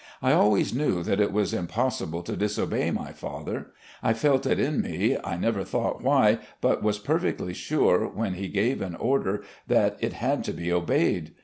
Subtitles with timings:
[0.19, 3.67] I always knew that it was impossible to disobey my father.
[4.01, 8.47] I felt it in me, I never thought why, but was perfectly sure when he
[8.47, 11.35] gave an order that it had to be obeyed.